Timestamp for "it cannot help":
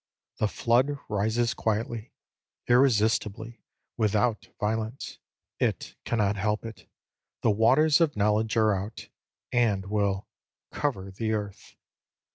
5.59-6.65